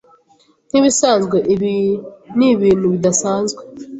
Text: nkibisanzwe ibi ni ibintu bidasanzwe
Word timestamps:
nkibisanzwe 0.69 1.37
ibi 1.53 1.75
ni 2.37 2.47
ibintu 2.53 2.85
bidasanzwe 2.93 3.61